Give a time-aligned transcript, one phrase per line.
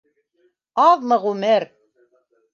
[0.85, 1.69] Аҙмы ғүмер...